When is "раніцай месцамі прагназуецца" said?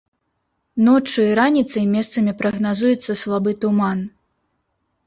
1.39-3.19